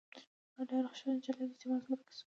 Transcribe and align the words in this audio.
هغه 0.53 0.61
ډېره 0.69 0.89
ښه 0.97 1.05
نجلۍ 1.15 1.43
او 1.45 1.49
د 1.49 1.53
اعتماد 1.53 1.81
وړ 1.87 1.99
کس 2.07 2.15
وه. 2.17 2.19